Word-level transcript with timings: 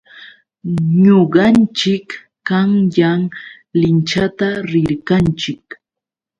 Ñuqanchik 1.03 2.07
qanyan 2.47 3.21
linchata 3.79 4.47
rirqanchik. 4.71 5.65